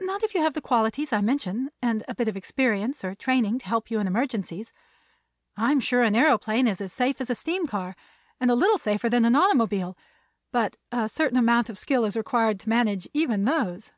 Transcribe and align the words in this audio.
"Not 0.00 0.22
if 0.22 0.32
you 0.32 0.42
have 0.42 0.54
the 0.54 0.60
qualities 0.60 1.12
I 1.12 1.20
mention 1.20 1.72
and 1.82 2.04
a 2.06 2.14
bit 2.14 2.28
of 2.28 2.36
experience 2.36 3.02
or 3.02 3.16
training 3.16 3.58
to 3.58 3.66
help 3.66 3.90
you 3.90 3.98
in 3.98 4.06
emergencies. 4.06 4.72
I'm 5.56 5.80
sure 5.80 6.04
an 6.04 6.14
aëroplane 6.14 6.68
is 6.68 6.80
as 6.80 6.92
safe 6.92 7.20
as 7.20 7.30
a 7.30 7.34
steam 7.34 7.66
car, 7.66 7.96
and 8.38 8.48
a 8.48 8.54
little 8.54 8.78
safer 8.78 9.08
than 9.08 9.24
an 9.24 9.34
automobile; 9.34 9.98
but 10.52 10.76
a 10.92 11.08
certain 11.08 11.36
amount 11.36 11.68
of 11.68 11.78
skill 11.78 12.04
is 12.04 12.16
required 12.16 12.60
to 12.60 12.68
manage 12.68 13.08
even 13.12 13.44
those." 13.44 13.90